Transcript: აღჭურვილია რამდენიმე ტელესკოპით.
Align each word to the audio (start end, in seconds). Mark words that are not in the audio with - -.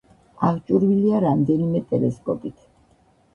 აღჭურვილია 0.47 1.19
რამდენიმე 1.25 1.83
ტელესკოპით. 1.93 2.65